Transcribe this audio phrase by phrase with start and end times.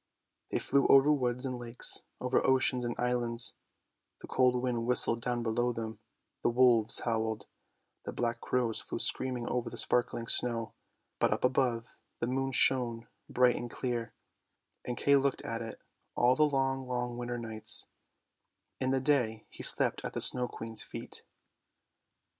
[0.49, 3.53] They flew over woods and lakes, over oceans and islands,
[4.19, 5.99] the cold wind whistled down below them,
[6.41, 7.45] the wolves howled,
[8.05, 10.73] the black crows flew screaming over the sparkling snow,
[11.19, 14.15] but up above, the moon shone bright and clear—
[14.85, 15.83] and Kay looked at it
[16.15, 17.85] all the long, long winter nights;
[18.79, 21.21] in the day he slept at the Snow Queen's feet.